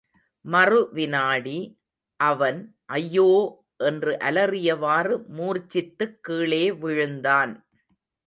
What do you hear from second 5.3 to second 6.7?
மூர்ச்சித்துக் கீழே